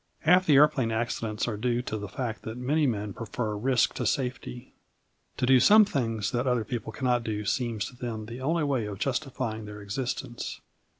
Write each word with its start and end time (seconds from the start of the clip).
Half 0.21 0.47
the 0.47 0.55
aeroplane 0.55 0.91
accidents 0.91 1.47
are 1.47 1.57
due 1.57 1.83
to 1.83 1.95
the 1.95 2.07
fact 2.09 2.41
that 2.41 2.57
many 2.57 2.87
men 2.87 3.13
prefer 3.13 3.55
risk 3.55 3.93
to 3.93 4.07
safety. 4.07 4.73
To 5.37 5.45
do 5.45 5.59
some 5.59 5.85
things 5.85 6.31
that 6.31 6.47
other 6.47 6.65
people 6.65 6.91
cannot 6.91 7.23
do 7.23 7.45
seems 7.45 7.85
to 7.85 7.95
them 7.95 8.25
the 8.25 8.41
only 8.41 8.63
way 8.63 8.87
of 8.87 8.97
justifying 8.97 9.65
their 9.65 9.79
existence. 9.79 10.59